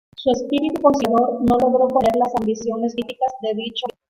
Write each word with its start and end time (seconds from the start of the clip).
Su 0.15 0.31
espíritu 0.31 0.81
conciliador 0.81 1.41
no 1.43 1.59
logró 1.59 1.87
contener 1.87 2.15
las 2.15 2.35
ambiciones 2.35 2.93
políticas 2.95 3.31
de 3.43 3.53
dicho 3.53 3.85
obispo. 3.85 3.99